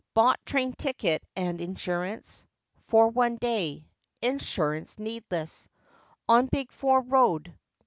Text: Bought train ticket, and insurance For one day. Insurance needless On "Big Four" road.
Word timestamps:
Bought 0.15 0.43
train 0.47 0.73
ticket, 0.73 1.21
and 1.35 1.61
insurance 1.61 2.47
For 2.87 3.09
one 3.09 3.35
day. 3.35 3.85
Insurance 4.19 4.97
needless 4.97 5.69
On 6.27 6.47
"Big 6.51 6.71
Four" 6.71 7.01
road. 7.01 7.53